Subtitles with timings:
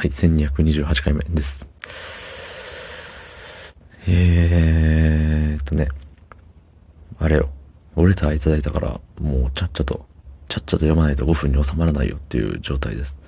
[0.00, 1.68] はい、1228回目です。
[4.08, 5.88] えーっとね、
[7.18, 7.50] あれよ、
[7.96, 10.06] オレターいただいたから、もうちゃっちゃと、
[10.48, 13.18] ちゃっちゃと読まないと5分に収まらないよっていう状態です。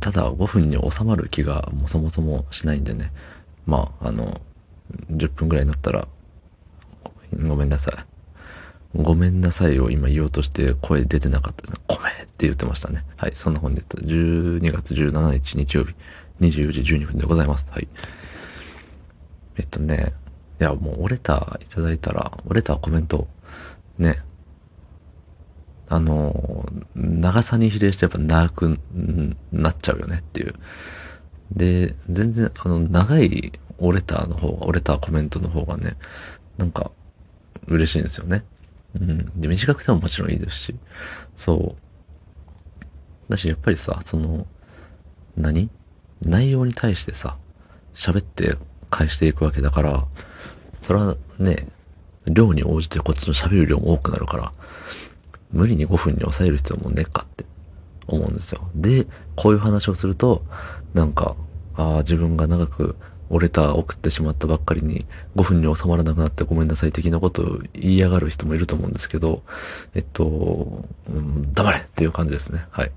[0.00, 3.12] ただ5分に収まる気がもそもそもしないんでね、
[3.66, 4.40] まあ、あの、
[5.12, 6.08] 10分ぐらいになったら、
[7.40, 9.00] ごめんなさい。
[9.00, 11.80] ごめんなさいを今言おうとして声出てなかったですね。
[11.86, 12.09] ごめん
[12.40, 13.04] って言ってましたね。
[13.18, 15.94] はい、そんな本日、12月17日日曜日、
[16.40, 17.70] 24時12分でございます。
[17.70, 17.88] はい。
[19.58, 20.14] えっとね、
[20.58, 23.28] いや、もう、折れたいただいたら、折れたコメント、
[23.98, 24.22] ね、
[25.90, 28.78] あの、長さに比例してやっぱ長く
[29.52, 30.54] なっちゃうよねっていう。
[31.52, 35.98] で、全然、あの、長い折れたの方が、折れたコメントの方がね、
[36.56, 36.90] なんか、
[37.66, 38.44] 嬉しいんですよね。
[38.98, 39.38] うん。
[39.38, 40.74] で、短くてももちろんいいですし、
[41.36, 41.89] そう。
[43.30, 44.46] だし、やっぱりさ、その、
[45.36, 45.70] 何？
[46.22, 47.36] 内容に対してさ、
[47.94, 48.56] 喋って
[48.90, 50.06] 返していくわけだから、
[50.80, 51.66] それはね、
[52.26, 54.52] 量に応じてこっちの喋る量も多くなるから、
[55.50, 57.44] 無理に5分に抑える必要もねえかって
[58.06, 58.68] 思うんですよ。
[58.74, 59.06] で、
[59.36, 60.44] こういう話をすると、
[60.92, 61.36] なんか、
[61.76, 62.96] ああ、自分が長く
[63.30, 65.06] 折れた送ってしまったばっかりに
[65.36, 69.42] 5分に収まらなくなってごめんなさい的なことを言いやがる人もいると思うんですけど、
[69.94, 72.66] えっと、うん、黙れっていう感じですね。
[72.70, 72.92] はい。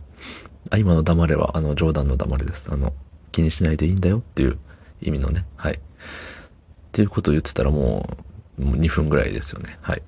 [0.69, 2.69] あ今の黙れは、あの、冗談の黙れです。
[2.71, 2.93] あの、
[3.31, 4.57] 気にしないでいいんだよっていう
[5.02, 5.45] 意味のね。
[5.55, 5.73] はい。
[5.73, 5.79] っ
[6.91, 8.07] ていうことを言ってたらも
[8.57, 9.77] う、もう2分ぐらいですよね。
[9.81, 10.01] はい。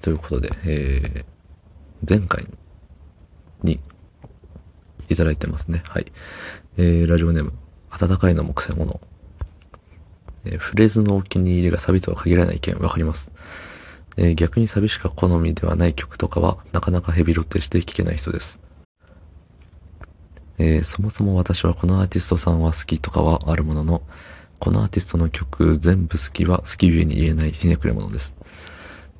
[0.00, 2.46] ということで、えー、前回
[3.62, 3.80] に
[5.08, 5.82] いただいてますね。
[5.86, 6.06] はい。
[6.78, 7.52] えー、ラジオネーム、
[7.96, 9.00] 暖かいのも癖者。
[10.44, 13.32] えー、フレーズのお気に入りがサビとは限らない意見わかります。
[14.16, 18.60] えー、逆にサビしか好みではない曲とかはなかなかヘビロテして聴けない人です。
[20.58, 24.02] えー、そもそも私はこのアーティストさんは好きとかはあるものの、
[24.58, 28.36] このアーティストの曲全部好きは好きゆえに言えないひねくれ者です。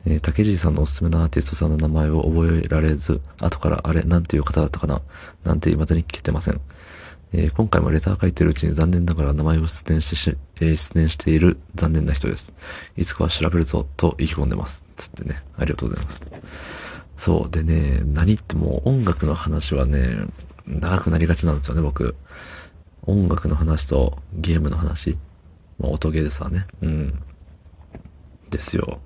[0.07, 5.03] えー、竹尻さんのおすすめのアーティストさんの名前を覚えられず、後からあれ、なんていう方だったかな？
[5.45, 6.61] なんて未だに聞けてません。
[7.33, 12.55] えー、今回もレター書いてるうちに残念ながら名前を出演してし、えー、出演している残念な人です。
[12.97, 14.87] いつかは調べるぞと意気込んでます。
[14.95, 16.23] つってね、ありがとうございます。
[17.19, 17.51] そう。
[17.51, 20.17] でね、何言っても音楽の話はね、
[20.67, 22.17] 長くなりがちなんですよね、僕。
[23.03, 25.17] 音楽の話とゲームの話。
[25.79, 26.67] まあ、音ゲーですわね。
[26.83, 27.23] うん。
[28.51, 29.01] ですよ。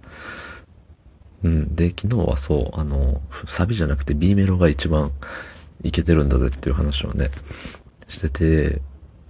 [1.43, 1.75] うん。
[1.75, 5.13] で、昨日はそう、あの、サビじゃなくて B メロが一番
[5.83, 7.31] いけてるんだぜっていう話をね、
[8.09, 8.81] してて、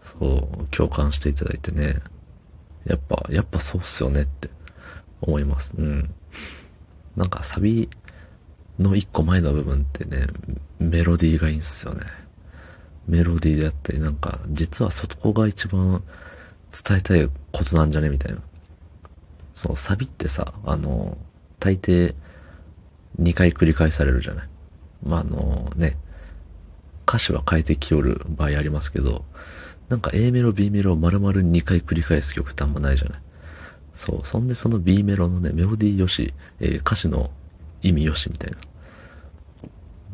[0.03, 1.97] そう、共感していただいてね、
[2.85, 4.51] やっぱ、やっぱそうっすよねって
[5.21, 5.75] 思います。
[5.77, 6.15] うん。
[7.17, 7.89] なんかサビ
[8.79, 10.27] の一個前の部分ってね、
[10.79, 12.03] メロディーがいいんすよね。
[13.07, 16.03] メロディーであったり、なんか、実はそこが一番
[16.87, 18.41] 伝えたいことなんじゃねみたいな。
[19.55, 21.19] そのサビってさ、あの、
[21.59, 22.15] 大抵
[23.21, 24.49] 2回繰り返されるじゃない。
[25.03, 25.97] まあ、あのね、
[27.07, 29.25] 歌詞は変えてきよる場合ありますけど、
[29.89, 33.21] なんか A メロ、B メロを丸々2回繰り返す曲ってあんまないじゃない。
[33.97, 34.21] そう。
[34.25, 37.31] そんでその B メロのね、メロディーよし、えー、歌詞の
[37.83, 38.59] 意味よしみたいな。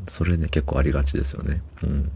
[0.09, 1.63] それね、結構ありがちですよね。
[1.83, 2.13] うん。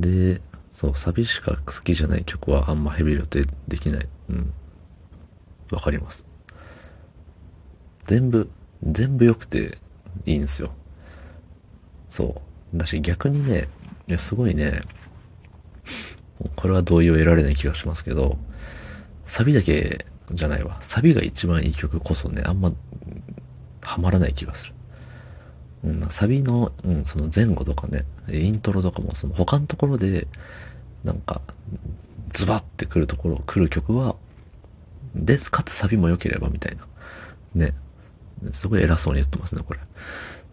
[0.00, 4.08] で、そう、サビしか好きじゃない曲はあんまヘビー予定できない。
[4.30, 4.52] うん。
[5.70, 6.24] わかります。
[8.06, 8.50] 全部、
[8.82, 9.78] 全部良くて
[10.26, 10.70] いいんですよ。
[12.08, 12.42] そ
[12.74, 12.76] う。
[12.76, 13.68] だし逆にね、
[14.08, 14.82] いや、すごいね、
[16.56, 18.38] これは同意を得られない気がしますけど、
[19.24, 20.78] サビだけじゃないわ。
[20.80, 22.72] サビが一番いい曲こそね、あんま、
[23.86, 24.72] ハマらない気がする。
[25.84, 30.26] うん、サビの、うん、その前後とかね、イントロとかも、その他のところで、
[31.04, 31.40] なんか、
[32.32, 34.16] ズバってくるところ、来る曲は、
[35.14, 36.86] です、かつサビも良ければみたいな。
[37.54, 37.74] ね。
[38.50, 39.80] すごい偉そうに言ってますね、これ。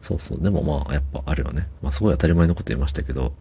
[0.01, 0.41] そうそう。
[0.41, 1.67] でもまあ、やっぱあるよね。
[1.81, 3.33] まあ、すごい当たり前のこと言いましたけど、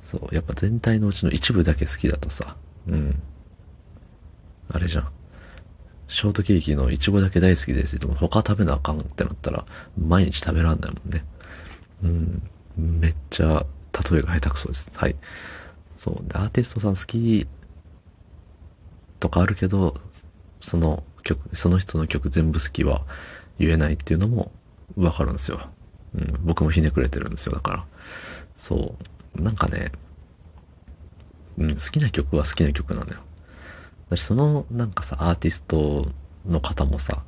[0.00, 2.56] そう、やっぱ全体のうちの一部だけ好きだとさ、
[2.86, 3.20] うん。
[4.70, 5.08] あれじゃん。
[6.14, 9.66] ショートケーキのイチゴだけ大好きですって言っても他食べなあかんってなったら、
[9.98, 11.24] 毎日食べらんないもんね。
[12.04, 12.42] うん。
[13.00, 13.66] めっちゃ、
[14.12, 14.92] 例えが下手くそです。
[14.94, 15.16] はい。
[15.96, 16.28] そう。
[16.28, 17.48] で、アーティストさん好き
[19.18, 20.00] とかあるけど、
[20.60, 23.02] その曲、その人の曲全部好きは
[23.58, 24.52] 言えないっていうのも
[24.96, 25.68] わかるんですよ。
[26.14, 26.38] うん。
[26.44, 27.56] 僕もひねくれてるんですよ。
[27.56, 27.84] だから。
[28.56, 28.94] そ
[29.36, 29.42] う。
[29.42, 29.90] なんかね、
[31.58, 33.18] うん、好きな曲は好きな曲なのよ。
[34.16, 36.08] その、なんかさ、アーティスト
[36.46, 37.22] の方もさ、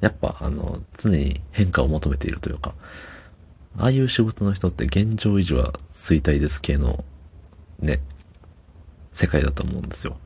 [0.00, 2.74] やっぱ、あの、常に変化を求めているというか、
[3.78, 7.04] ああいう仕事の人って現状維持は衰退です系の
[7.78, 8.00] ね、
[9.12, 10.18] 世界だと思うんですよ。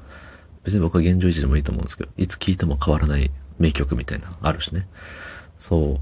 [0.64, 4.86] 別に僕は現状維持でもいいと思うんですけど、いつ聴いても変わらない名曲みたいな、あるしね。
[5.58, 6.00] そう。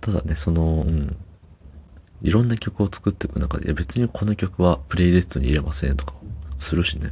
[0.00, 1.16] ただね、その、うん。
[2.22, 6.14] いろんな曲を作っていく中で、いや別にこの曲はプレイリストに入れませんとか、
[6.58, 7.10] するしね。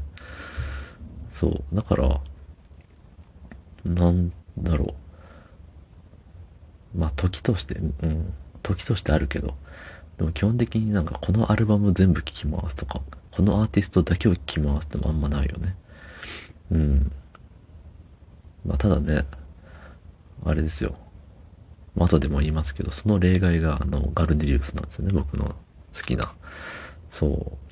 [1.31, 1.65] そう。
[1.75, 2.21] だから、
[3.85, 4.94] なんだろ
[6.94, 6.99] う。
[6.99, 8.32] まあ、時として、うん。
[8.62, 9.55] 時としてあるけど、
[10.19, 13.00] でも基本的になんかこのアルバム全部聴きますとか、
[13.31, 15.77] このアーティストだけを聴きますってもあんまないよね。
[16.73, 17.12] うん。
[18.67, 19.25] まあ、ただね、
[20.44, 20.97] あれですよ。
[21.94, 25.55] まあ、後でも言いますけど、その例外があのガルネリウスなんですよね、僕の
[25.94, 26.32] 好きな。
[27.11, 27.69] そう。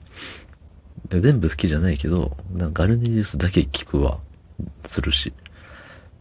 [1.09, 4.19] で全部好きじゃないけど、なんかガルネリウスだけ聞くは
[4.85, 5.33] するし。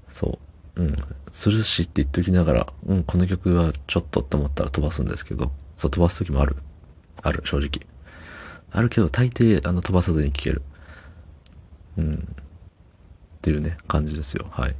[0.09, 0.39] そ
[0.75, 0.81] う。
[0.81, 0.95] うん。
[1.31, 6.55] するしって言っときながら、うん、この曲はちょっとって思ったら飛ばすんですけど、そう、飛ばす時もある。
[7.21, 7.87] ある、正直。
[8.71, 10.61] あるけど、大抵、あの、飛ばさずに聴ける。
[11.97, 12.15] うん。
[12.15, 14.47] っていうね、感じですよ。
[14.51, 14.75] はい。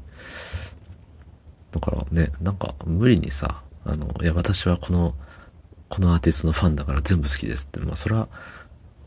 [1.72, 5.16] だからね、なんか、無理にさ、あの、いや、私はこの、
[5.90, 7.80] このアーティストのファンだから全部好きですって。
[7.80, 8.28] まあ、それは、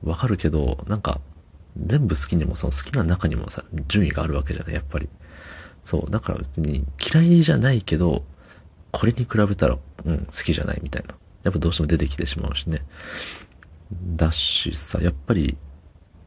[0.02, 1.20] わかるけど、なんか、
[1.76, 5.08] 全部好きにも、その好きな中にもさ、順位があるわけじゃない、やっぱり。
[5.82, 6.10] そう。
[6.10, 8.24] だから別に嫌いじゃないけど、
[8.92, 11.14] これに比べたら、うん、好きじゃないみたいな。
[11.42, 12.82] やっぱどうしても出てきてしまうしね。
[14.16, 15.56] だしさ、やっぱり、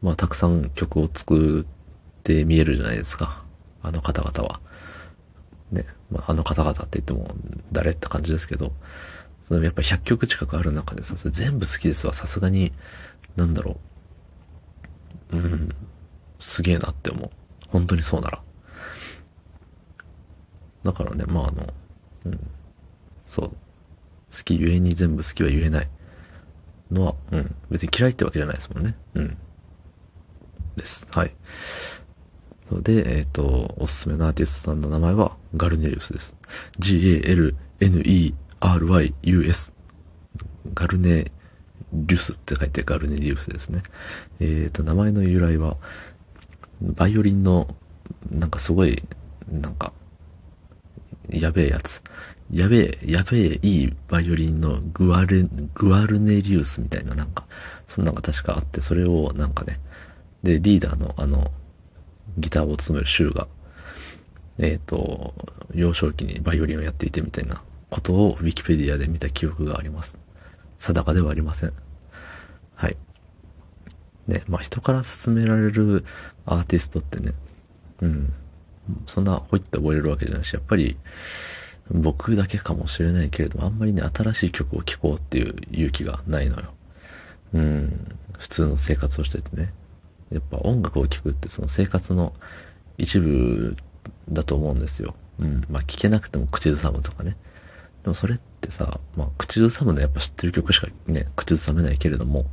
[0.02, 1.64] まあ、たくさん曲を作っ
[2.22, 3.44] て見えるじゃないですか。
[3.82, 4.60] あの方々は。
[5.70, 5.86] ね。
[6.10, 7.34] まあ、あの方々って言っても、
[7.72, 8.72] 誰って感じですけど、
[9.44, 12.14] そのやっぱ100曲近くある中でさ、全部好きですわ。
[12.14, 12.72] さすがに、
[13.36, 13.78] なんだろ
[15.32, 15.36] う。
[15.36, 15.68] うん、
[16.40, 17.30] すげえなって思う。
[17.68, 18.42] 本当にそうなら。
[20.84, 21.66] だからね、まああの、
[22.26, 22.40] うん、
[23.26, 23.48] そう。
[23.48, 23.56] 好
[24.44, 25.88] きゆえに全部好きは言えない
[26.90, 28.96] のは、うん、別に嫌いってわけじゃないですもんね。
[29.14, 29.36] うん。
[30.76, 31.06] です。
[31.10, 31.34] はい。
[32.68, 36.36] そうで、えっ、ー、と、おすすめのアーティストさんの名前はガルネリウスです。
[36.78, 37.54] G-A-L-N-E-R-Y-U-S。
[40.72, 41.30] ガルネ
[41.94, 43.82] リュスって書いてガルネリウスですね。
[44.40, 45.76] えっ、ー、と、名前の由来は、
[46.82, 47.74] バイオリンの、
[48.30, 49.02] なんかすごい、
[49.50, 49.92] なんか、
[51.30, 52.02] やべえやつ。
[52.50, 57.46] やべえ、やべえ、いいバイオリンのグアル、グアルネリウスみたいななんか、
[57.86, 59.80] そんなのが確かあって、それをなんかね、
[60.42, 61.50] で、リーダーのあの、
[62.36, 63.48] ギターを務めるシューが、
[64.58, 65.34] えっ、ー、と、
[65.74, 70.18] 幼少期にバイオリンをやっていてみたいなことをウィキペディアで見た記憶があります。
[70.78, 71.72] 定かではありません。
[74.26, 76.04] ね、まあ人から勧められる
[76.46, 77.32] アーティストってね、
[78.00, 78.32] うん、
[79.06, 80.96] そんなほいって覚えれるわけじゃないし、やっぱり
[81.90, 86.74] 僕だけかもしれないけれども、あんまりね、新しい曲を聴こうっていう勇気がないのよ。
[87.52, 89.72] うん、普通の生活をしててね。
[90.30, 92.32] やっぱ音楽を聴くってその生活の
[92.98, 93.76] 一部
[94.28, 95.14] だと思うんですよ。
[95.38, 95.64] うん。
[95.70, 97.36] まあ聴けなくても口ずさむとかね。
[98.02, 102.46] でもそれってさ、まあ口ずさむのやっぱ知ってる曲しかね、口ずさめないけれども、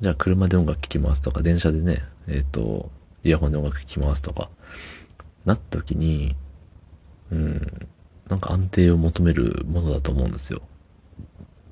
[0.00, 2.90] じゃあ車で音楽聴きますとか、電車でね、えっ、ー、と、
[3.22, 4.48] イヤホンで音楽聴きますとか、
[5.44, 6.34] なった時に、
[7.30, 7.88] うん、
[8.28, 10.62] なんか安定を求めるものだと思うんですよ。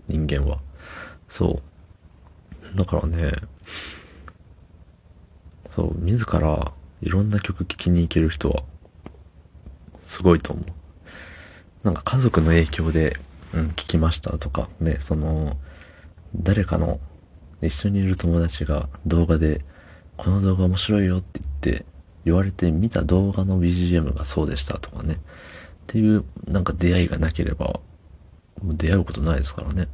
[0.09, 0.59] 人間は。
[1.29, 1.63] そ
[2.75, 2.77] う。
[2.77, 3.33] だからね、
[5.71, 8.63] そう、自らいろんな曲聴きに行ける人は、
[10.03, 10.65] すごいと思う。
[11.83, 13.17] なんか家族の影響で、
[13.55, 15.57] うん、聞きましたとか、ね、その、
[16.37, 17.01] 誰かの
[17.63, 19.65] 一緒にいる友達が動画で、
[20.17, 21.87] この動画面白いよって言って
[22.25, 25.15] 言われて見た動画の BGM がそうでしたとかね。
[25.15, 25.19] っ
[25.87, 27.81] ていうなんか出会いがなければ、
[28.63, 29.89] もう出会うことないですからね。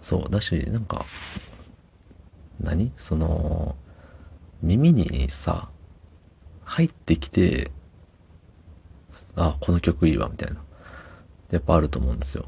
[0.00, 0.30] そう。
[0.30, 1.06] だし、なんか、
[2.60, 2.92] 何？
[2.96, 3.76] その、
[4.62, 5.70] 耳にさ、
[6.64, 7.70] 入ってきて、
[9.36, 10.62] あ、この曲いいわ、みたいな。
[11.50, 12.46] やっぱあると思うんですよ。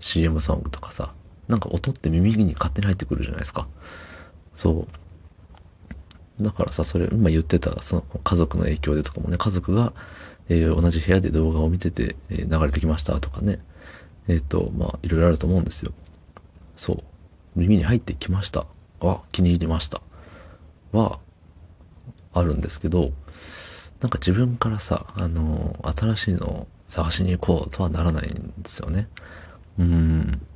[0.00, 1.14] CM ソングとかさ。
[1.48, 3.66] なんか音って耳に勝手に入ってくるじゃないですか。
[4.54, 4.86] そ
[6.38, 6.42] う。
[6.42, 9.92] だからさ、それ、今言ってた、その家族の影響でとかもね、家族が、
[10.48, 13.60] えー、同じ部屋で動画を見てて、えー、流れてきましたとかね。
[14.28, 15.92] えっ、ー、と、まあ、いろいろあると思うんですよ。
[16.76, 17.02] そう。
[17.54, 18.66] 耳に入ってきました。
[19.00, 20.00] あ、気に入りました。
[20.92, 21.20] は、
[22.32, 23.12] あるんですけど、
[24.00, 29.08] なんか自分からさ、あの新しいのを探しに行こうとはならないんですよね。
[29.78, 30.46] うん。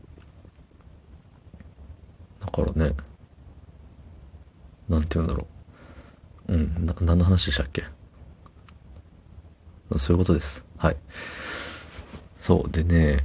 [2.50, 2.95] だからね、
[4.88, 5.47] なんて言うんだろ
[6.49, 6.55] う。
[6.55, 7.85] うん、な、何の話でしたっけ？
[9.97, 10.64] そういうことです。
[10.78, 10.97] はい。
[12.38, 13.19] そう、でね、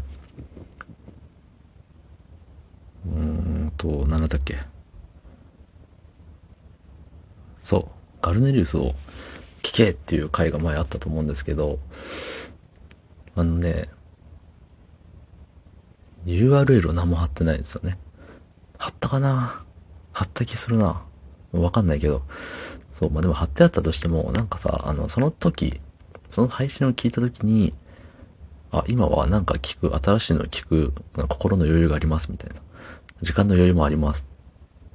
[3.06, 3.12] うー
[3.68, 4.58] んと、何だったっけ？
[7.60, 7.88] そう、
[8.22, 8.94] ガルネリウスを
[9.62, 11.80] 聞けっていう回が前あったと思うんですけど、
[13.36, 13.88] あのね、
[16.26, 17.98] URL を何も貼ってないんですよね。
[18.84, 19.64] 貼ったかな？
[20.12, 21.04] 貼った気するな。
[21.54, 22.22] わかんないけど。
[22.92, 25.80] そう、まあ、でも貼ってあったとしても、なんかさ、あの、その時、
[26.32, 27.74] その配信を聞いた時に、
[28.72, 30.94] あ、今はなんか聞く、新しいのを聞く、
[31.30, 32.58] 心の余裕がありますみたいな。
[33.22, 34.28] 時間の余裕もあります。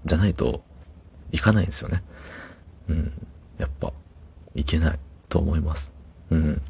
[0.05, 0.63] じゃないと、
[1.33, 2.03] いかないんですよね。
[2.91, 3.13] うん。
[3.57, 3.95] やっぱ、
[4.55, 4.99] いけない
[5.31, 5.95] と思います。
[6.29, 6.61] うん。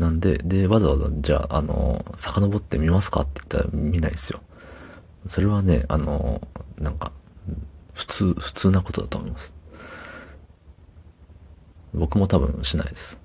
[0.00, 4.40] なんで、で、わざわざ、じゃあ、あの、遡ってみますかって言ったら見ないですよ。
[5.26, 6.40] それはね、あの、
[6.78, 7.12] なんか、
[7.92, 9.52] 普通、普通なことだと思います。
[11.92, 13.18] 僕も多分しないです。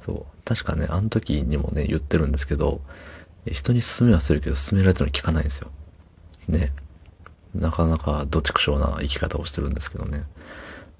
[0.00, 0.26] そう。
[0.44, 2.80] 確かね、あの時にもね、言ってるんですけど、
[3.46, 5.70] 人に勧めはするけど、勧められたの聞かないんですよ。
[6.48, 6.72] ね。
[7.54, 10.24] なかなか、どちくしょうな生き方をしてるんですけどね。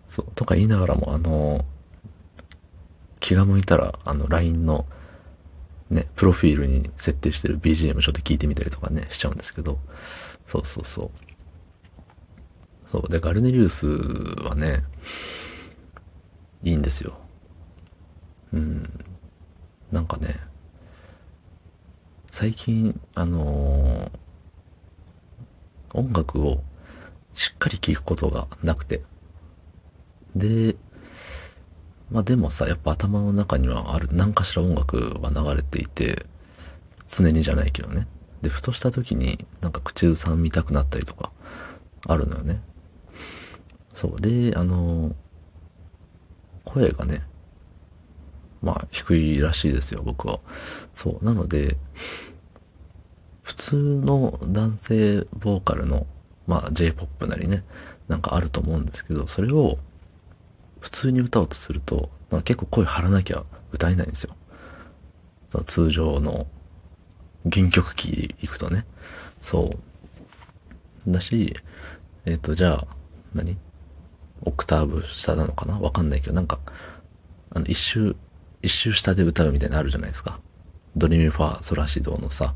[0.08, 0.26] そう。
[0.34, 1.64] とか言いながらも、あの、
[3.20, 4.86] 気が向いたら、あの、LINE の、
[5.90, 9.78] ね、プロフィールに設定してる BGM ちょっと聞いてみたりとかね、しちゃうんですけど、
[10.46, 11.10] そうそうそう。
[12.90, 13.10] そう。
[13.10, 14.84] で、ガルネリウスはね、
[16.62, 17.18] いいんですよ。
[18.52, 18.88] うん。
[19.92, 20.40] なんかね、
[22.30, 26.62] 最近、あのー、音楽を
[27.34, 29.02] しっかり聴くことがなくて。
[30.34, 30.76] で、
[32.14, 36.26] まあでもさ、やっぱ頭の中にはある、何かしら音楽は流れていて、
[37.08, 38.06] 常にじゃないけどね。
[38.40, 41.32] で、ふとした時になんか口ずさんみたくなったりとか、
[42.06, 42.62] あるのよね。
[43.94, 44.20] そう。
[44.20, 45.16] で、あの、
[46.64, 47.24] 声がね、
[48.62, 50.38] まあ低いらしいですよ、僕は。
[50.94, 51.24] そう。
[51.24, 51.76] なので、
[53.42, 56.06] 普通の男性ボーカルの、
[56.46, 57.64] まあ J-POP なりね、
[58.06, 59.78] なんかあると思うんですけど、それを
[60.84, 62.10] 普通に歌おうとすると、
[62.44, 64.36] 結構声張らなきゃ歌えないんですよ。
[65.48, 66.46] その通常の
[67.50, 68.84] 原曲キーで行くとね。
[69.40, 69.74] そ
[71.06, 71.10] う。
[71.10, 71.56] だし、
[72.26, 72.86] えっ、ー、と、じゃあ、
[73.34, 73.56] 何？
[74.42, 75.80] オクターブ下なのかな？
[75.80, 76.58] わかんないけど、なんか、
[77.48, 78.14] あの、一周、
[78.60, 80.38] 一周下で歌うみたいなのあるじゃないですか。
[80.96, 82.54] ドレミファソラシドのさ、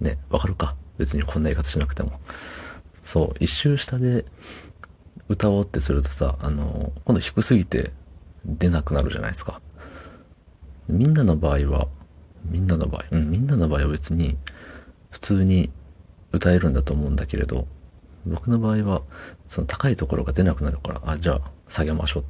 [0.00, 0.74] ね、わかるか？
[0.98, 2.18] 別にこんな言い方しなくても。
[3.04, 4.24] そう、一周下で
[5.30, 7.92] 歌おうってするとさ、あの、今度低すぎて
[8.44, 9.60] 出なくなるじゃないですか。
[10.88, 11.86] みんなの場合は、
[12.44, 14.36] みんなの場合、うん、みんなの場合は別に
[15.10, 15.70] 普通に
[16.32, 17.68] 歌えるんだと思うんだけれど、
[18.26, 19.02] 僕の場合は、
[19.46, 22.24] その高いところが出なくなるから、あ、じゃあ下げましょう。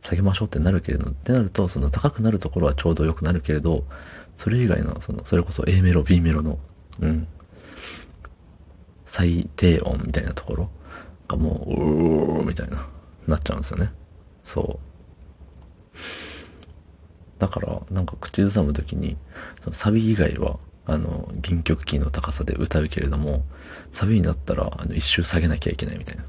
[0.00, 3.84] 下げましょうってなるけれど、ってなると、その高くなるところはちょうど良くなるけれど、
[4.38, 6.58] それ以外の、その、それこそ A メロ、B メロの、
[7.00, 7.28] うん、
[9.04, 10.70] 最低音みたいなところ
[11.28, 12.86] がもう、うーみたいな、
[13.26, 13.92] なっちゃうんですよね。
[14.42, 14.96] そう。
[17.38, 19.16] だから、なんか口ずさむときに、
[19.62, 23.44] そのサビ以外は、あの、原曲キーの高さで歌うけれども、
[23.92, 26.24] サビになったら、あの、一周下げなきゃいけないみたいな。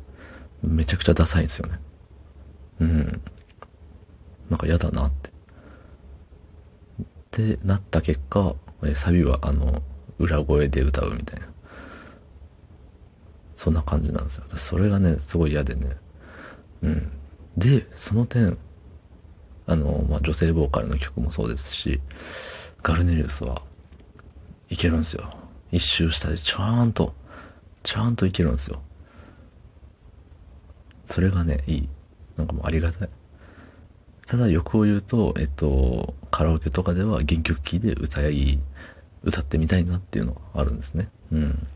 [0.63, 1.79] めちゃくちゃダサいんですよね。
[2.81, 3.21] うん。
[4.49, 5.29] なんか嫌だなって。
[5.29, 7.03] っ
[7.57, 8.55] てなった結果、
[8.95, 9.83] サビはあの、
[10.17, 11.47] 裏声で歌うみたいな。
[13.57, 14.43] そんな感じなんですよ。
[14.55, 15.97] それがね、すごい嫌でね。
[16.83, 17.11] うん。
[17.57, 18.55] で、その点、
[19.65, 21.99] あの、まあ、女性ボーカルの曲もそうですし、
[22.83, 23.63] ガルネリウスは
[24.69, 25.33] いけるんですよ。
[25.71, 27.15] 一周したでちゃんと、
[27.81, 28.79] ちゃんといけるんですよ。
[31.03, 31.89] それがね、いい。
[32.37, 33.09] なんかもうありがたい。
[34.27, 38.59] ただ欲を言うと、えっと、カラオケとかでは原曲キーで歌い、
[39.23, 41.09] 歌ってみたいなっていうのがあるんですね。
[41.31, 41.67] うん。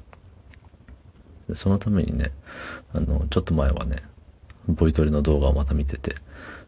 [1.56, 2.32] そのためにね、
[2.94, 3.98] あの、ちょっと前はね、
[4.68, 6.16] ボイトレの動画をまた見てて、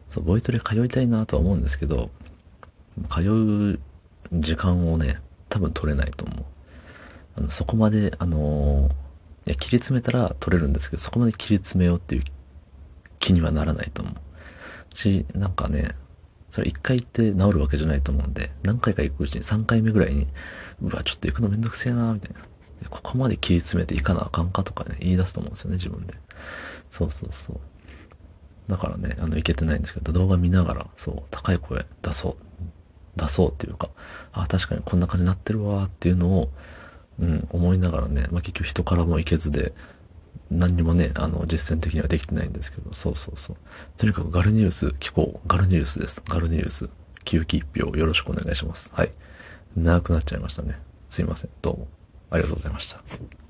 [0.08, 2.10] そう、ボイトレ通いたいなとは思うんですけど、
[3.10, 3.80] 通う
[4.32, 6.44] 時間をね、多分取れないと思う。
[7.36, 8.90] あの、そこまで、あの
[9.46, 12.24] いや、切り詰めたら取れるんですけど、そこまで切り詰めようっていう
[13.18, 14.96] 気にはならないと思う。
[14.96, 15.88] し、なんかね、
[16.50, 20.28] それ一回行って治るわけじゃないと思うんで、何回か行くうちに3回目ぐらいに、
[20.80, 22.40] うわ、ちょっと行くのめんどくせえなみたいな。
[22.90, 26.14] ここまで切り詰めていかなあかんかとかね、言い出すと思うんですよね、自分で。
[26.90, 27.60] そうそうそう。
[28.68, 32.36] だからね、あの、いけてないんですけど、動画見ながら、そう、高い声出そう。
[33.16, 33.90] 出そうっていうか、
[34.32, 36.50] あ、確かにこんな感じになってるわっていうのを、
[37.20, 39.72] うん、思いながらね、まあ、結局人からもいけずで、
[40.50, 43.56] 何にもね、あの、実践的にはできてないんですけど、そうそうそう。
[43.96, 45.48] とにかくガルニウス聞こう。
[45.48, 46.22] ガルニウスです。
[46.28, 46.88] ガルニウス。
[47.24, 48.92] 9期1票よろしくお願いします。
[48.94, 49.10] はい。
[49.76, 50.78] 長くなっちゃいましたね。
[51.08, 51.50] すいません。
[51.62, 52.03] どうも。
[52.34, 53.43] ありがとうございました。